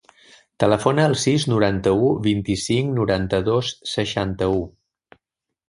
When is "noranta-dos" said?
2.97-3.73